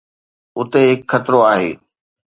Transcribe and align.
اتي 0.57 0.81
هڪ 0.89 0.99
خطرو 1.11 1.39
آهي. 1.53 1.71